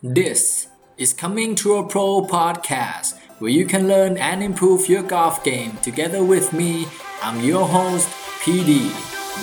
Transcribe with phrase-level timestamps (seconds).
[0.00, 0.67] This
[0.97, 5.77] is Coming to a Pro podcast where you can learn and improve your golf game
[5.83, 6.87] together with me.
[7.21, 8.07] I'm your host,
[8.41, 8.89] PD.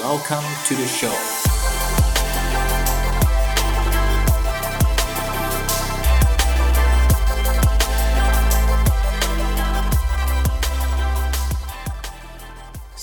[0.01, 1.17] Welcome to the show.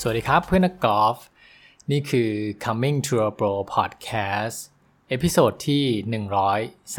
[0.00, 1.18] สวัสดีครับเพื่อนนักกอล์ฟ
[1.90, 2.30] นี่คือ
[2.64, 4.58] Coming to a Pro Podcast
[5.08, 5.84] episode ที่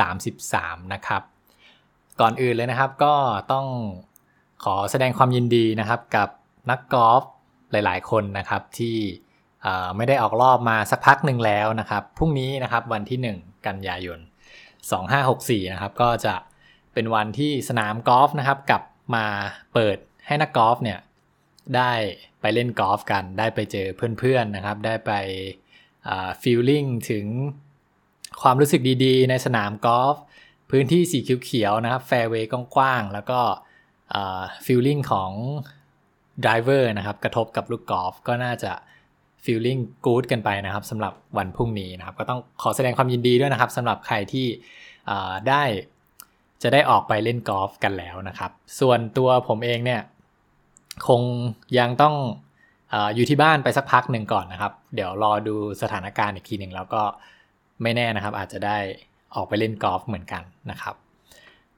[0.07, 1.21] 133 นะครับ
[2.19, 3.13] ก่อนอื่นเลยนะครับก็
[3.51, 3.67] ต้อง
[4.63, 6.29] ขอแสดงความยินดีนะครับกับ
[6.69, 7.23] นักกอล์ฟ
[7.71, 8.97] หลายๆ คนนะครับที่
[9.95, 14.19] ไม่ได้ออกรอบมาสักพักหนึ่งแล้วนะครับพรุ่งนี้นะครับวันที่ 1 กันยายน
[14.95, 16.35] 2564 นะครับก็จะ
[16.93, 18.83] เป็นวันที่สนามกอล์ฟนะครับกลับ
[19.15, 19.25] มา
[19.73, 20.99] เปิดให้นักกอล์ฟเนี่ย
[21.75, 21.91] ได้
[22.41, 23.87] ไปเล่นกอล์ฟกัน ได้ไปเจอ
[24.19, 25.11] เพื่อนๆนะครับ ได้ไป
[26.41, 27.25] feeling ถึง
[28.41, 30.15] ความรู้สึกดีๆ ในสนามกอล์ฟ
[30.71, 33.39] พื้นที่สีเขียวๆนะครับแฟร์เวย์กว้างๆ แล้วก็
[34.65, 35.31] feeling ของ
[36.45, 38.71] driver นะครับ กระทบกับลูกกอล์ฟก็น่าจะ
[39.43, 44.47] feeling good กันไปนะครับสำหรับวันพรุ่งนี้นะครับ ก็ต้องขอแสดงความยินดีด้วยนะครับสำหรับใครที่
[45.49, 45.63] ได้
[46.63, 50.01] จะได้ออกไปเล่นกอล์ฟกันแล้วนะครับ ส่วนตัวผมเองเนี่ย
[51.07, 51.21] คง
[51.79, 52.15] ยังต้อง
[52.93, 57.03] ออยู่ที่บ้านไปสักพักหนึ่งก่อนนะครับ เดี๋ยวรอดูสถานการณ์อีกทีหนึ่งแล้วก็
[57.81, 58.77] ไม่แน่นะครับ อาจจะได้
[59.35, 60.95] ออกไปเล่นกอล์ฟเหมือนกันนะครับ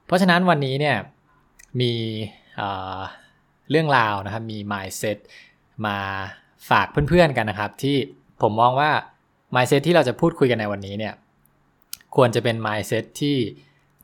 [0.06, 0.96] เพราะฉะนั้นวันนี้เนี่ย
[1.80, 1.92] มี
[3.70, 5.18] เรื่องราวนะครับมี mindset
[5.86, 5.98] มา
[6.70, 7.96] ฝากเพื่อนๆกันนะครับ ที่
[8.42, 8.90] ผมมองว่า
[9.54, 11.14] mindset ที่เราจะพูดคุยกันในวันนี้เนี่ย
[12.16, 13.36] ควรจะเป็น mindset ที่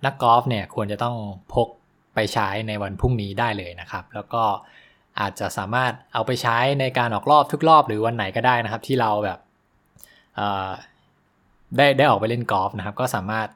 [0.05, 1.17] นักกอล์ฟเนี่ยควรจะต้อง
[1.55, 1.69] พก
[2.15, 4.43] ไปใช้ในวันพรุ่งนี้ได้เลยนะครับ แล้วก็
[5.21, 9.39] อาจจะสามารถเอาไปใช้ในการออกรอบทุกรอบหรือวันไหนก็ได้นะครับ ที่เราแบบ
[11.77, 13.49] ได้ได้ออกไปเล่นกอล์ฟนะครับ ก็สามารถ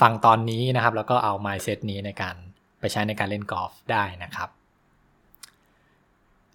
[0.00, 2.34] ฟังตอนนี้นะครับ แล้วก็เอา mindset นี้ในการ
[2.80, 4.48] ไปใช้ในการเล่นกอล์ฟได้นะครับ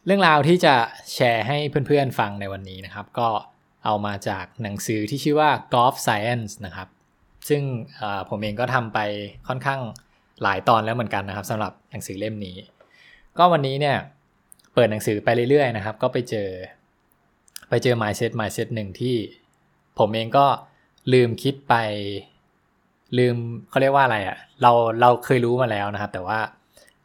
[0.05, 0.75] เรื่องราวที่จะ
[1.13, 1.57] แชร์ให้
[1.87, 3.27] เพื่อนๆฟังในวันนี้นะครับ ก็
[3.85, 6.87] เอามาจากหนังสือที่ชื่อว่า Golf Science นะครับ
[7.49, 7.61] ซึ่ง
[8.29, 8.99] ผมเองก็ทำไป
[9.47, 9.81] ค่อนข้าง
[10.43, 12.57] หลายตอนแล้วเหมือนกันนะครับสำหรับหนังสือเล่มนี้
[13.37, 13.97] ก็วันนี้เนี่ย
[14.73, 16.49] เปิดหนังสือไปเรื่อยๆนะครับ ก็ไปเจอ
[17.69, 19.15] ไปเจอ mindset mindset หนึ่งที่
[19.99, 20.45] ผมเองก็
[21.11, 21.75] ลืมคิดไป
[23.17, 23.35] ลืม
[23.69, 24.71] เขาเรียกว่าอะไรอะ่ะ เรา
[25.01, 26.39] เราเคยรู้มาแล้วนะครับ แต่ว่า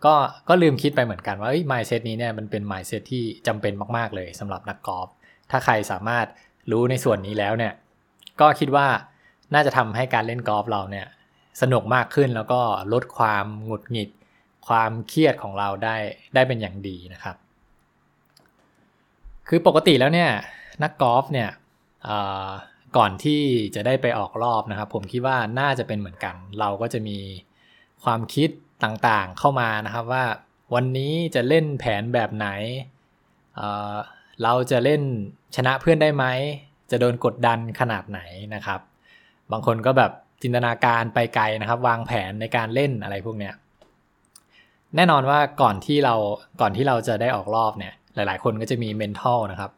[0.05, 0.15] ก็
[0.49, 5.09] ก็ลืมคิดไปเหมือนกันว่าเอ้ย mindset นี้เนี่ยมันเป็น mindset ที่จำเป็นมากๆเลยสำหรับนักกอล์ฟ
[5.51, 6.27] ถ้าใครสามารถ
[6.71, 7.73] รู้ในส่วนนี้แล้วเนี่ย
[8.41, 8.87] ก็คิดว่า
[9.55, 11.07] น่าจะทำให้การเล่นกอล์ฟเราเนี่ย
[11.63, 12.61] สนุกมากขึ้นแล้วก็
[12.93, 14.11] ลดความหงุดหงิด
[14.69, 15.97] ความเครียดของเราได้
[16.35, 17.37] ได้เป็นอย่างดีนะครับ
[19.49, 20.31] คือปกติแล้วเนี่ย
[20.83, 21.49] นักกอล์ฟเนี่ย
[22.97, 23.41] ก่อนที่
[23.75, 27.19] จะได้ไปออกรอบนะครับ ผมคิดว่าน่าจะเป็นเหมือนกัน เราก็จะมี
[28.05, 28.49] ความคิด
[28.85, 30.25] ต่างๆเข้ามานะครับว่า
[30.75, 32.49] วันนี้จะเล่นแผนแบบไหน
[33.57, 35.03] เเราจะเล่น
[35.57, 36.25] ชนะเพื่อนได้ไหม
[36.91, 38.21] จะโดนกดดันขนาดไหน
[38.55, 38.81] นะครับ
[39.53, 40.13] บางคนก็แบบ
[40.43, 43.55] จินตนาการไปไกลนะครับ วางแผนในการเล่นอะไรพวกเนี้ย
[44.97, 46.15] แน่นอนว่าก่อนที่เรา
[46.61, 49.71] ก่อนที่เราจะได้ออกรอบเนี่ย หลาย ๆ คนก็จะมี mental นะครับ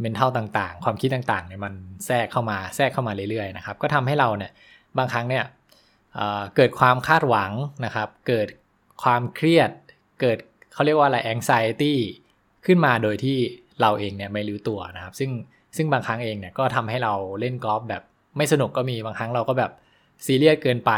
[0.00, 1.74] เมนเทลต่างๆ ความคิดต่างๆเนี่ยมัน
[2.06, 4.52] แทรกเข้ามาแทรกเข้ามาเรื่อยๆนะครับก็ทำให้เราเนี่ย
[4.98, 5.44] บางครั้งเนี่ย
[6.14, 7.52] เเกิดความคาดหวัง
[7.84, 8.48] นะครับ เกิด
[9.02, 9.70] ความเครียด
[10.20, 10.38] เกิด
[10.72, 11.94] เขาเรียกว่าอะไร anxiety
[12.66, 13.38] ขึ้นมาโดยที่
[13.80, 15.30] เราเองเนี่ยไม่รู้ตัวนะครับ ซึ่ง
[15.76, 18.02] ซึ่งบางครั้งเองเนี่ยก็ทำให้เราเล่นกอล์ฟแบบ
[18.36, 19.70] ไม่สนุกก็มีบางครั้งเราก็แบบ
[20.26, 20.92] ซีเรียสเกินไป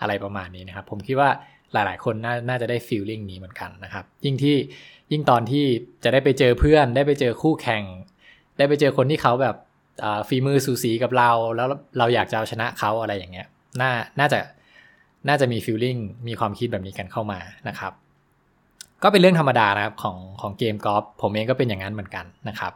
[0.00, 1.30] อะไรประมาณนี้นะครับ ผมคิดว่า
[1.72, 4.56] หลายๆ คนนน่าจะได้ฟีลลิ่งนี้เหมือนกันนะครับ ยิ่งที่
[5.12, 5.64] ยิ่งตอนที่
[6.04, 7.82] จะได้ไปเจอเพื่อน ได้ไปเจอคู่แข่ง
[8.58, 9.56] ได้ไปเจอคนที่เขาแบบ
[10.28, 13.46] ฝีมือสูสีกับเรา แล้วเราอยากจะเอาชนะเขาอะไรอย่างเงี้ย
[13.80, 14.38] น่าน่าจะ
[15.28, 15.96] น่าจะมีฟีลลิ่ง
[16.28, 17.92] มีความคิดแบบนี้กันเข้ามานะครับ
[19.02, 22.72] ก็เป็นเรื่องธรรมดานะครับของของเกมกอล์ฟผมเองก็เป็นอย่างนั้นเหมือนกันนะครับ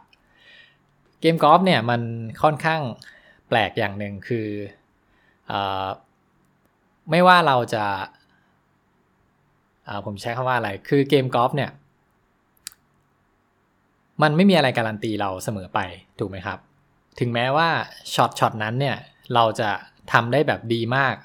[1.21, 2.01] เกมกอล์ฟเนี่ยมัน
[2.43, 2.81] ค่อนข้าง
[3.47, 4.47] แปลกอย่างหนึ่งคือ
[5.51, 5.53] อ
[7.11, 7.85] ไม่ว่าเราจะ
[10.05, 11.71] ผมใช้คำว่าอะไร คือเกมกอล์ฟเนี่ย
[14.23, 15.79] มันไม่มีอะไรการันตีเราเสมอไป
[16.19, 16.59] ถูกไหมครับ
[17.19, 17.69] ถึงแม้ว่า
[18.13, 18.97] ช็อตช็อตนั้นเนี่ย
[19.33, 19.69] เราจะ
[20.11, 21.15] ทำได้แบบดีมาก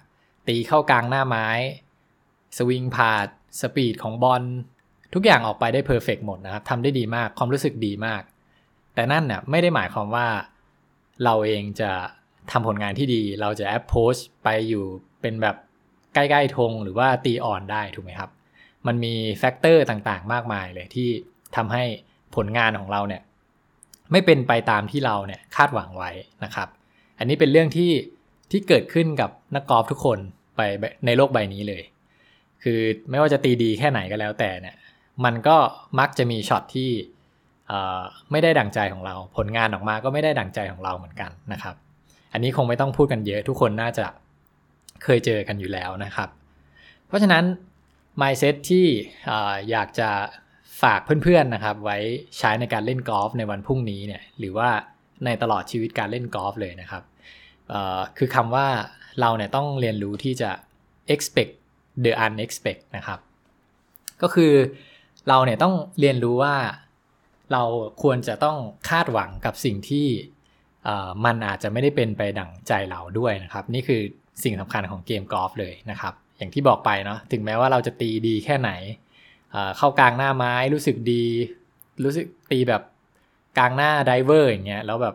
[0.49, 1.47] ตีเข้ากลางหน้าไม้
[2.56, 3.27] swing path
[3.61, 4.43] speed ของบอล
[5.15, 8.23] ทุกอย่างออกไปได้ perfect หมดนะครับทำได้ดีมากความรู้สึกดีมาก
[8.95, 10.27] แต่นั่นเนี่ยไม่ได้หมายความว่า
[11.25, 11.91] เราเองจะ
[12.50, 14.15] ทำผลงานที่ดี เราจะ approach
[14.45, 14.85] ไปอยู่
[15.21, 15.56] เป็นแบบ
[16.15, 18.31] ใกล้ๆธงหรือว่าตี on ได้ถูกไหมครับ
[18.87, 21.09] มันมี factor ต่างๆ มากมายเลยที่
[21.56, 21.85] ทำให้
[22.35, 23.23] ผลงานของเราเนี่ย
[24.13, 26.11] ไม่เป็นไปตามที่เราเนี่ยคาดหวังไว้
[26.45, 26.69] นะครับ
[27.19, 27.93] อันนี้เป็นเรื่องที่
[28.51, 30.19] ที่เกิดขึ้นกับนักกอล์ฟทุกคน
[30.57, 30.61] ไป
[31.07, 31.83] ในโลกใบนี้เลย
[32.63, 32.81] คือ
[33.11, 34.77] ไม่ว่าจะตีดีแค่ไหนก็แล้วแต่เนี่ย
[35.25, 35.57] มันก็
[35.99, 36.91] มักจะมีช็อตที่
[38.31, 41.75] ไม่ได้ดั่งใจของเรา ผลงานออกมาก็ไม่ได้ดั่งใจของเราเหมือนกันนะครับ
[42.33, 44.07] อันนี้คงไม่ต้องพูดกันเยอะทุกคนน่าจะ
[45.05, 46.29] เคยเจอกันอยู่แล้วนะครับ
[47.07, 47.45] เพราะฉะนั้น
[48.21, 48.87] mindset ที่
[49.71, 50.11] อยากจะ
[50.83, 51.99] ฝากเพื่อนๆนะครับ ไว้
[52.39, 54.69] ใช้ในการเล่นกอล์ฟในวันพรุ่งนี้เนี่ยหรือว่า
[55.25, 57.03] ในตลอดชีวิตการเล่นกอล์ฟเลยนะครับ
[58.19, 58.67] คือคำว่า
[59.21, 60.51] เราเนี่ยต้องเรียนรู้ที่จะ
[61.15, 61.53] expect
[62.05, 63.19] the unexpected นะครับ
[64.23, 64.53] ก็คือ
[65.29, 66.57] เราเนี่ยต้องเรียนรู้ว่า
[67.53, 67.63] เรา
[68.03, 68.57] ควรจะต้อง
[68.89, 70.07] คาดหวังกับสิ่งที่
[71.25, 74.01] มันอาจจะไม่ได้เป็นไปดั่งใจเราด้วยนะครับ นี่คือ
[74.43, 78.71] สิ่งสำคัญของเกมกอล์ฟเลยนะครับ อย่างที่บอกไปเนาะถึงแม้ว่าเราจะตีดีแค่ไหน
[79.77, 81.25] เข้ากลางหน้าไม้รู้สึกดี
[82.05, 82.83] รู้สึกตีแบบ
[83.59, 85.15] กลางหน้า driver อย่างเงี้ยแล้วแบบ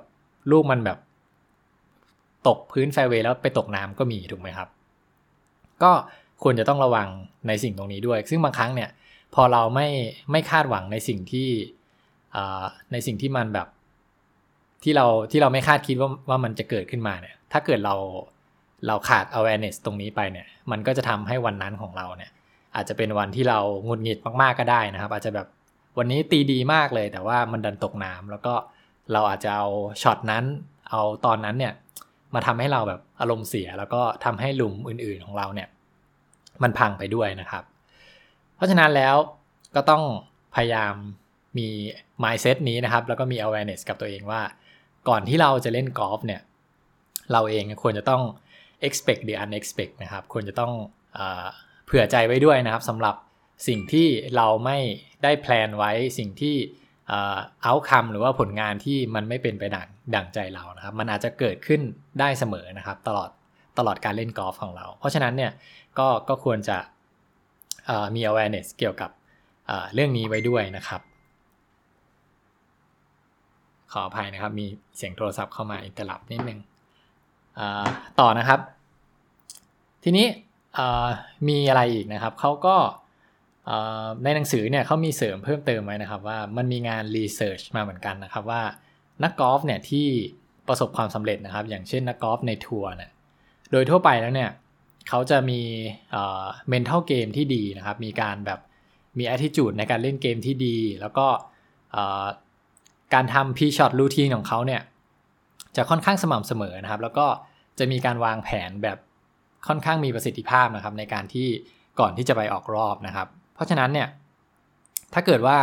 [0.52, 0.98] ลูกมันแบบ
[2.48, 4.70] ตกพื้นแฟเวย์แล้วไปตกน้ำก็มีถูกไหมครับ
[5.84, 5.92] ก็
[6.44, 7.08] ควรจะต้องระวัง
[7.48, 8.90] ในสิ่งตรงนี้ด้วย ซึ่งบางครั้งเนี่ย
[9.36, 9.90] พอเราไม่
[10.32, 11.50] ไม่คาดหวังในสิ่งที่
[12.92, 13.68] ในสิ่งที่มันแบบ
[14.84, 17.96] ที่เราที่เราไม่คาดคิดว่าว่ามันจะเกิดขึ้นมาเนี่ย ถ้าเกิดเรา
[18.88, 22.32] เราขาด awareness ตรงนี้ไปเนี่ย มันก็จะทำให้วันนั้นของเราเนี่ย
[22.76, 25.48] อาจจะเป็นวันที่เรางุนงิดมากๆก็ได้นะครับ อาจจะแบบ
[25.98, 28.54] วันนี้ตีดีมากเลย แต่ว่ามันดันตกน้ำแล้วก็
[29.14, 29.68] เราอาจจะเอา
[30.02, 30.44] ช็อตนั้น
[30.90, 31.74] เอาตอนนั้นเนี่ย
[32.34, 35.68] มาทำให้เราแบบอารมณ์เสีย แล้วก็ทำให้หลุมอื่นๆของเราเนี่ย
[36.64, 37.64] มันพังไปด้วยนะครับ
[38.56, 39.16] เพราะฉะนั้นแล้ว
[39.76, 40.04] ก็ต้อง
[40.56, 40.94] พยายาม
[41.58, 41.68] มี
[42.24, 44.42] mindset นี้นะครับ แล้วก็มี awareness กับตัวเองว่า
[45.10, 46.42] ก่อนที่เราจะเล่นกอล์ฟเนี่ย
[47.32, 48.24] เราเองควรจะต้อง
[48.88, 50.74] expect the unexpected นะครับ ควรจะต้อง
[51.96, 53.16] ผื่อใจไว้ด้วยนะครับสำหรับ
[53.68, 54.78] สิ่งที่เราไม่
[55.24, 56.56] ได้แพลนไว้สิ่งที่
[57.64, 61.82] เอาคัมหรือว่าผลงานที่มันไม่เป็นไปดังดังใจเรานะครับ มันอาจจะเกิดขึ้น
[62.20, 63.30] ได้เสมอนะครับ ตลอด
[63.78, 65.52] ตลอดการเล่นกอล์ฟของเรา เพราะฉะนั้นเนี่ย
[66.00, 66.78] ก็ก็ควรจะ
[68.16, 69.12] มี awareness เกี่ยวกับ
[69.94, 71.02] เรื่องนี้ไว้ด้วยนะครับ
[73.92, 74.66] ขออภัยนะครับ มี
[74.98, 76.60] เสียงโทรศัพท์เข้ามา interrupt นิดนึง
[78.20, 78.60] ต่อนะครับ
[80.04, 80.28] ทีนี้
[81.48, 82.76] มีอะไรอีกนะครับเขาก็
[84.24, 88.62] ในหนังสือเนี่ยเขามีเสริมเพิ่มเติมไว้นะครับ ว่ามันมีงาน research มาเหมือนกันนะครับว่า
[89.24, 90.08] นักกอล์ฟเนี่ยที่
[90.68, 93.12] ประสบความสำเร็จนะครับ อย่างเช่นนักกอล์ฟในทัวร์เนี่ย
[93.72, 94.50] โดยทั่วไปแล้วเนี่ย
[95.10, 95.62] เขาจะมี
[96.14, 98.60] mental game ที่ดีนะครับ มีการแบบ
[99.18, 101.28] มี attitude ในการเล่นเกมที่ดี แล้วก็
[103.14, 104.82] การทำ pre-shot routine ของเขาเนี่ย
[105.76, 107.28] จะค่อนข้างสม่ำเสมอนะครับ แล้วก็
[107.80, 108.98] จะมีการวางแผนแบบ
[109.68, 111.48] ค่อนข้างมีประสิทธิภาพนะครับ ในการที่
[112.00, 114.08] ก่อนที่จะไปออกรอบนะครับ เพราะฉะนั้นเนี่ย
[115.14, 115.58] ถ้าเกิดว่า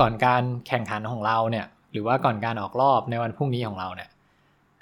[0.00, 4.08] ก่อนการแข่งขันของเราเนี่ยหรือว่าก่อนการออกรอบในวันพรุ่งนี้ของเราเนี่ย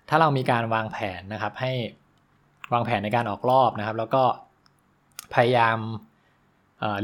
[0.08, 1.72] ถ้าเรามีการวางแผนนะครับ ให้
[2.72, 4.22] วางแผนในการออกรอบนะครับ แล้วก็
[5.34, 5.78] พยายาม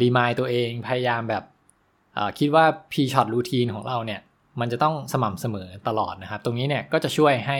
[0.02, 1.44] รีมายตัวเอง พยายามแบบ
[2.38, 4.20] คิดว่า P shot routine ของเราเนี่ย
[4.60, 7.58] มันจะต้องสม่ำเสมอตลอดนะครับ ตรงนี้เนี่ยก็จะช่วยให้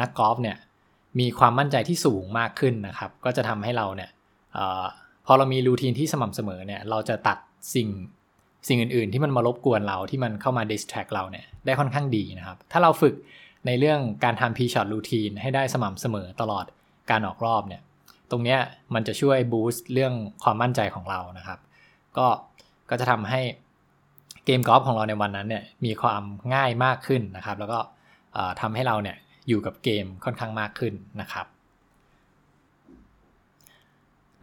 [0.00, 0.56] นักกอล์ฟเนี่ย
[1.20, 4.10] มีความมั่นใจที่สูงมากขึ้นนะครับ ก็จะทำให้เราเนี่ย
[4.56, 4.58] อ
[5.26, 7.38] พอเรามีรูทีนที่สม่ำเสมอเนี่ย เราจะตัด
[7.74, 7.88] สิ่ง
[8.68, 13.14] สิ่งอื่น ๆ ที่มันมารบกวนเราที่มันเข้ามา distract เราเนี่ยได้ค่อนข้างดีนะครับ ถ้าเราฝึก
[13.66, 16.64] ในเรื่องการทำ P-shot routine ให้ได้สม่ำเสมอตลอด
[17.10, 17.82] การออกรอบเนี่ย
[18.30, 18.58] ตรงเนี้ย
[18.94, 21.58] มันจะช่วยบูสต์เรื่องความมั่นใจของเรานะครับ
[22.16, 22.26] ก็
[22.90, 23.40] ก็จะทำให้
[24.44, 26.22] เกมกอล์ฟของเราในวันนั้นเนี่ยมีความ
[26.54, 27.78] ง่ายมากขึ้นนะครับ แล้วก็
[28.60, 29.16] ทำให้เราเนี่ย
[29.48, 31.46] อยู่กับเกมค่อนข้างมากขึ้นนะครับ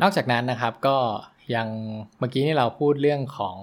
[0.02, 0.98] นอกจากนั้นนะครับก็
[1.56, 1.68] ยัง
[2.20, 3.58] เมื่อกี้นี่เราพูดเรื่องของ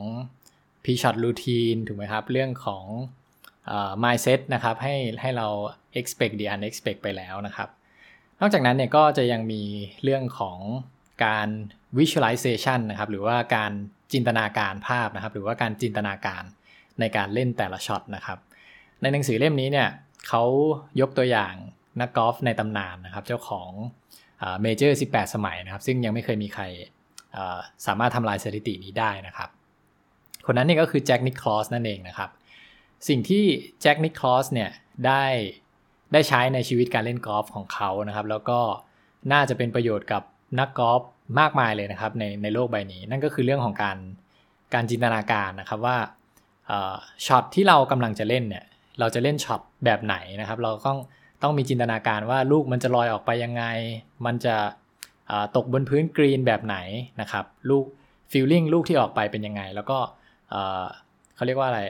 [0.85, 2.85] P-shot routine ถูกไหมครับ เรื่องของ
[4.03, 5.47] mindset นะครับให้ให้เรา
[6.01, 7.69] expect the unexpected ไปแล้วนะครับ
[8.41, 9.63] นอกจากนั้นเนี่ยก็จะยังมี
[10.03, 10.59] เรื่องของ
[11.25, 11.49] การ
[11.99, 13.73] visualization นะครับหรือว่าการ
[14.13, 16.43] จินตนาการภาพนะครับ หรือว่าการจินตนาการ
[17.01, 18.39] ในการเล่นแต่ละช็อตนะครับ
[19.03, 19.89] ในหนังสือเล่มนี้เนี่ย
[20.29, 20.43] เขา
[21.01, 21.55] ยกตัวอย่าง
[22.01, 23.71] นักกอล์ฟในตำนานนะครับ เจ้าของ
[24.63, 26.65] เมเจอร์ 18 สมัยนะครับ ซึ่งยังไม่เคยมีใคร
[27.87, 29.49] สามารถทำลายสถิตินี้ได้นะครับ
[30.47, 32.31] คนนั้นนี่ก็คือแจ็คนิคลอสนั่นเองนะครับ
[33.09, 33.45] สิ่งที่
[33.83, 34.71] แจ็คนิคลอสเนี่ย
[35.07, 35.25] ได้
[36.13, 38.59] ได้ใช้ในชีวิตการเล่นกอล์ฟของเขานะครับ แล้วก็
[39.33, 40.23] น่าจะเป็นประโยชน์กับ
[40.61, 41.03] นักกอล์ฟ
[41.41, 43.97] มากมายเลยนะครับในในโลกใบนี้ นั่นก็คือเรื่องของการ
[44.75, 45.97] การจินตนาการนะครับว่า
[47.27, 48.65] ช็อตที่เรากำลังจะเล่นเนี่ย
[49.01, 50.99] เราจะเล่นช็อตแบบไหนนะครับ เราต้อง
[51.43, 53.65] ต้องมีจินตนาการว่าลูกมันจะลอยออกไปยังไง
[54.27, 54.57] มันจะ
[55.57, 56.77] ตกบนพื้นกรีนแบบไหน
[57.21, 57.85] นะครับ ลูก
[58.33, 59.99] feeling ลูกที่ออกไปเป็นยังไง แล้วก็
[61.35, 61.83] เขาเรียกว่าอะไร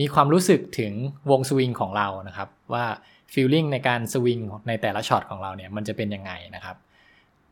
[0.00, 0.92] มีความรู้สึกถึง
[1.30, 2.84] วงสวิงของเรานะครับ ว่า
[3.32, 6.76] feeling ในการสวิงในแต่ละช็อตของเราเนี่ยมันจะเป็นยังไงนะครับ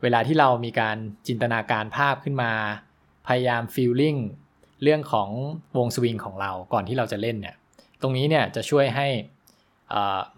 [0.02, 0.96] เวลาที่เรามีการ
[1.28, 2.50] จินตนาการภาพขึ้นมา
[3.26, 4.14] พยายามฟีลลิ่ง
[4.82, 5.28] เรื่องของ
[5.78, 7.56] วงสวิงของเราก่อนที่เราจะเล่นเนี่ย
[8.02, 9.06] ตรงนี้เนี่ยจะช่วยให้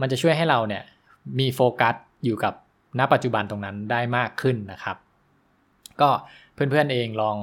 [0.00, 0.82] มันจะช่วยให้เราเนี่ย
[1.38, 1.94] มีโฟกัส
[2.24, 2.54] อยู่กับ
[2.98, 4.96] ณปัจจุบันตรงนั้นได้มากขึ้นนะครับ
[6.00, 6.10] ก็
[6.54, 7.36] เพื่อนๆเองลอง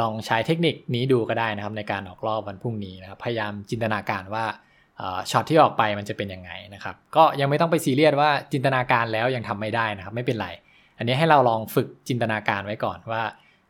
[0.00, 4.44] ลองใช้เทคนิคนี้ดูก็ได้นะครับ ในการออกรอบวันพรุ่งนี้นะครับ พยายามจินตนาการว่า
[5.30, 10.48] ช็อตที่ออกไปมันจะเป็นยังไงนะครับ ก็ยังไม่ต้องไปซีเรียสว่าจินตนาการแล้วยังทำไม่ได้นะครับ ไม่เป็นไร
[10.98, 13.22] อันนี้ให้เราลองฝึกจินตนาการไว้ก่อนว่า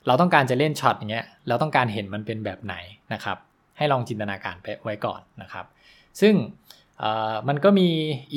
[0.07, 2.75] เราต้องการจะเล่นช็อตอย่างเงี้ยเราต้องการเห็นมันเป็นแบบไหน
[3.13, 3.37] นะครับ
[3.79, 5.67] ให้ลองจินตนาการไปไว้ก่อนนะครับ
[6.21, 6.35] ซึ่ง
[7.49, 7.89] มันก็มี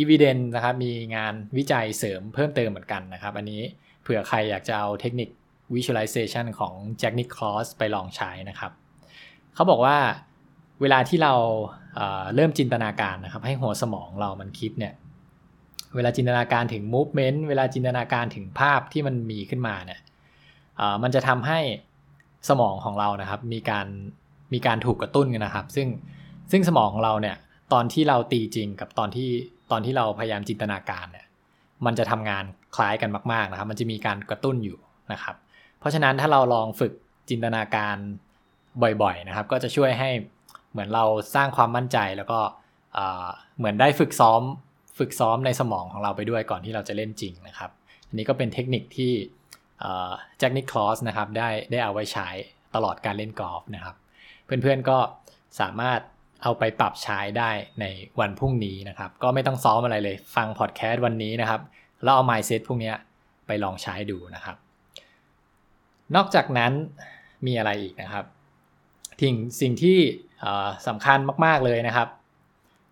[0.02, 3.62] evidence นะครับ มีงานวิจัยเสริมเพิ่มเติมเหมือนกันนะครับ อันนี้
[4.02, 5.30] เผื่อใครอยากจะเอาเทคนิค
[5.76, 8.72] visualization ของ Jack Nicklaus ไปลองใช้นะครับ
[9.56, 9.98] เขาบอกว่า
[10.82, 11.34] เวลาที่เรา
[12.36, 14.94] เริ่มจินตนาการนะครับ ให้หัวสมองเรามันคิดเนี่ย
[15.96, 20.00] เวลาจินตนาการถึง movement เวลาจินตนาการถึงภาพที่มันมีขึ้นมาเนี่ย
[21.04, 21.60] มันจะทำให้
[22.50, 23.88] สมองของเรานะครับ มีการ
[24.54, 25.88] มีการถูกกระตุ้นกันนะครับ ซึ่ง
[26.52, 27.36] ซึ่งสมองของเราเนี่ย
[27.74, 29.30] ตอนที่เราตีจริงกับตอนที่
[29.72, 31.26] ตอนที่เราพยายามจินตนาการเนี่ย
[31.86, 32.44] มันจะทำงาน
[32.76, 34.78] คล้ายกันมากๆนะครับ มันจะมีการกระตุ้นอยู่
[35.12, 35.36] นะครับ
[35.80, 36.94] เพราะฉะนั้นถ้าเราลองฝึก
[37.30, 37.96] จินตนาการ
[38.82, 40.10] บ่อยๆนะครับ ก็จะช่วยให้
[40.72, 41.06] เหมือนเรา
[41.36, 42.40] สร้างความมั่นใจแล้วก็
[43.58, 44.42] เหมือนได้ฝึกซ้อม
[45.00, 47.72] ฝึกซ้อมในสมองของเราไปด้วยก่อนที่เราจะเล่นจริงนะครับ
[48.08, 49.14] อันนี้ก็เป็นเทคนิคที่
[50.40, 52.28] แจ็คนิคคลอสนะครับได้ได้เอาไว้ใช้
[52.76, 53.96] ตลอดการเล่นกอล์ฟนะครับ
[54.46, 54.98] เพื่อนๆก็
[55.60, 56.00] สามารถ
[56.44, 57.86] เอาไปปรับใช้ได้ใน
[58.20, 61.62] วันพรุ่งนี้นะครับ ก็ไม่ต้องซ้อมอะไรเลย ฟังพอดแคสต์วันนี้นะครับ
[62.04, 62.94] แล้วเอา mindset พวกนี้
[63.48, 64.56] ไปลองใช้ดูนะครับ
[66.16, 66.72] นอกจากนั้น
[67.46, 68.26] มีอะไรอีกนะครับ
[69.22, 69.98] ทิ้งสิ่งที่
[70.88, 72.08] สำคัญมาก ๆ เลยนะครับ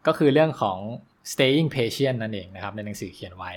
[0.08, 0.78] ก็คือเรื่องของ
[1.32, 3.52] staying patient นั่นเองนะครับ ในหนังสือเขียนไว้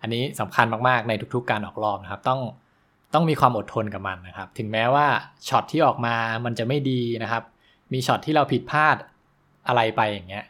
[0.00, 2.40] อันนี้สำคัญมาก ๆ ในทุก ๆ การออกรอบนะครับ ต้อง
[3.14, 5.06] ต้องมีความอดทนกับมันนะครับ ถึงแม้ว่า
[5.48, 6.14] ช็อตที่ออกมา
[6.44, 7.42] มันจะไม่ดีนะครับ
[7.92, 8.96] มีช็อตที่เราผิดพลาด
[9.68, 10.44] อะไรไปอย่างเงี้ย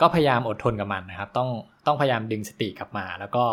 [0.00, 1.48] ก็พยายามอดทนกับมันนะครับ ต้อง
[1.86, 3.44] ต้องพยายามดึงสติกลับมา แล้วก็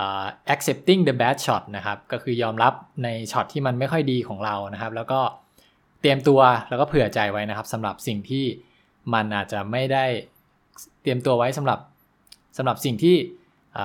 [0.00, 2.72] uh, accepting the bad shot นะครับ ก็คือยอมรับ
[3.04, 5.20] ในช็อตที่มันไม่ค่อยดีของเรานะครับ แล้วก็
[6.00, 8.44] เตรียมตัวแล้วก็เผื่อใจไว้นะครับสำหรับสิ่งที่
[9.14, 10.04] มันอาจจะไม่ได้
[11.02, 11.78] เตรียมตัวไว้สำหรับ
[12.56, 13.16] สำหรับสิ่งที่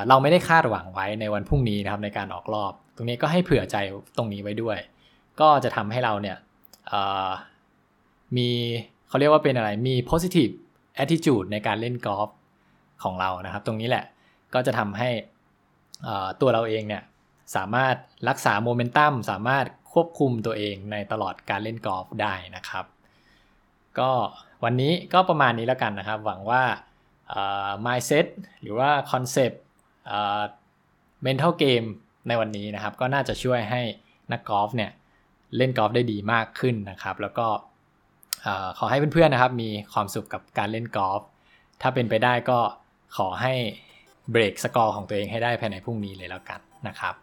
[0.08, 3.76] เราไม่ได้คาดหวังไว้ในวันพรุ่งนี้นะครับในการออกรอบ ตรงนี้ก็ให้เผื่อใจ
[4.18, 4.78] ตรงนี้ไว้ด้วย
[5.40, 6.38] ก็จะทำให้เราเนี่ย
[8.38, 8.50] มี
[9.08, 10.54] เขาเรียกว่าเป็นอะไรมี positive
[11.04, 12.30] attitude ในการเล่นกอล์ฟ
[13.04, 14.06] ของเรานะครับ ตรงนี้แหละ
[14.54, 15.10] ก็จะทำให้
[16.42, 17.04] ตัวเราเองเนี่ย
[17.56, 17.96] สามารถ
[18.30, 22.86] รักษาโมเมนตัมสามารถควบคุมตัวเองในตลอดการเล่นกอล์ฟได้นะครับ
[24.00, 24.12] ก็
[24.64, 26.64] วันนี้ก็ประมาณนี้แล้วกันนะครับ หวังว่า
[27.86, 28.28] mindset
[28.62, 29.56] หรือว่า concept
[31.26, 31.88] mental game
[32.28, 33.82] ในวันนี้นะครับ ก็น่าจะช่วยให้
[34.32, 34.92] นักกอล์ฟเนี่ย
[35.58, 37.48] เล่นกอล์ฟได้ดีมากขึ้นนะครับ แล้วก็
[38.78, 41.22] ขอให้เพื่อนๆนะครับ มีความสุขกับการเล่นกอล์ฟ
[41.82, 42.60] ถ้าเป็นไปได้ก็
[43.18, 43.54] ขอให้
[44.32, 47.16] break score ของตัวเองให้ได้ภายในพรุ่งนี้เลยแล้วกันนะครับ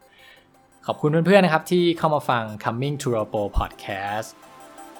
[0.87, 4.29] ขอบคุณเพื่อนๆนะครับที่เข้ามาฟัง Coming to a Pro Podcast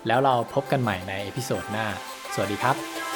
[0.07, 1.87] แล้วเราพบกันใหม่ใน episode หน้า
[2.35, 3.08] สวัสดีครับ